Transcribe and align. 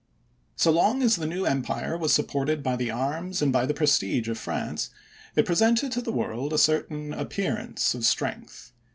So 0.55 0.71
long 0.71 1.03
as 1.03 1.15
the 1.15 1.27
new 1.27 1.45
empire 1.45 1.95
was 1.95 2.11
supported 2.11 2.63
by 2.63 2.75
the 2.75 2.89
arms 2.89 3.39
and 3.39 3.53
by 3.53 3.67
the 3.67 3.73
prestige 3.75 4.27
of 4.29 4.39
France 4.39 4.89
it 5.35 5.45
presented 5.45 5.91
to 5.91 6.01
the 6.01 6.11
world 6.11 6.53
a 6.53 6.57
certain 6.57 7.13
appearance 7.13 7.93
of 7.93 8.03
strength. 8.03 8.71